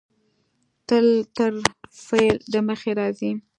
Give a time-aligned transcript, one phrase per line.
[0.87, 1.07] تل
[1.37, 1.53] تر
[2.05, 3.31] فعل د مخه راځي.